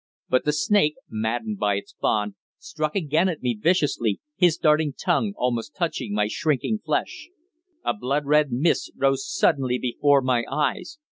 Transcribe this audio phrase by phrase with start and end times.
[0.29, 5.33] But the snake, maddened by its bond, struck again at me viciously, his darting tongue
[5.37, 7.29] almost touching my shrinking flesh.
[7.85, 10.97] A blood red mist rose suddenly before my eyes.